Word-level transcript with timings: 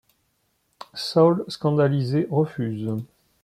Saul 0.95 1.45
scandalisé 1.47 2.25
refuse. 2.31 2.89